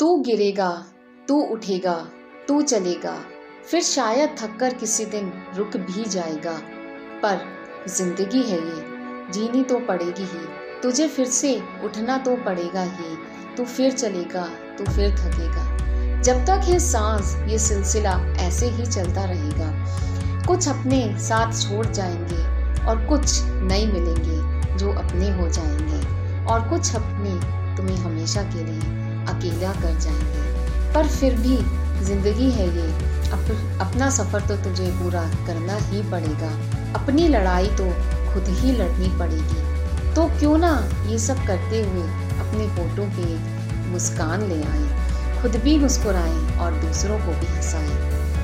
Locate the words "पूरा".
34.86-35.22